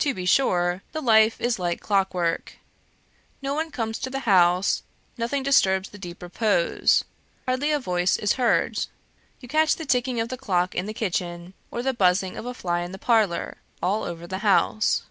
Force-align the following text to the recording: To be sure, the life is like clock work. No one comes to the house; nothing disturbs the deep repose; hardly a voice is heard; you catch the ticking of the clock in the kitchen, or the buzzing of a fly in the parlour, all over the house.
To 0.00 0.12
be 0.12 0.26
sure, 0.26 0.82
the 0.92 1.00
life 1.00 1.40
is 1.40 1.58
like 1.58 1.80
clock 1.80 2.12
work. 2.12 2.58
No 3.40 3.54
one 3.54 3.70
comes 3.70 3.98
to 4.00 4.10
the 4.10 4.18
house; 4.28 4.82
nothing 5.16 5.42
disturbs 5.42 5.88
the 5.88 5.96
deep 5.98 6.20
repose; 6.22 7.04
hardly 7.46 7.70
a 7.70 7.78
voice 7.80 8.18
is 8.18 8.34
heard; 8.34 8.84
you 9.40 9.48
catch 9.48 9.76
the 9.76 9.86
ticking 9.86 10.20
of 10.20 10.28
the 10.28 10.36
clock 10.36 10.74
in 10.74 10.84
the 10.84 10.92
kitchen, 10.92 11.54
or 11.70 11.82
the 11.82 11.94
buzzing 11.94 12.36
of 12.36 12.44
a 12.44 12.52
fly 12.52 12.82
in 12.82 12.92
the 12.92 12.98
parlour, 12.98 13.56
all 13.82 14.04
over 14.04 14.26
the 14.26 14.40
house. 14.44 15.04